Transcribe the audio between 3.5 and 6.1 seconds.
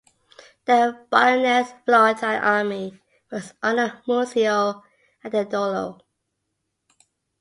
under Muzio Attendolo.